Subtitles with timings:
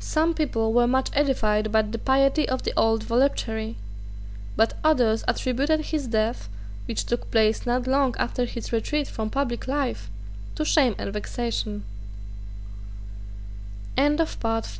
[0.00, 3.76] Some people were much edified by the piety of the old voluptuary:
[4.56, 6.48] but others attributed his death,
[6.86, 10.10] which took place not long after his retreat from public life,
[10.56, 11.84] to shame and vexation,
[13.94, 14.78] The Count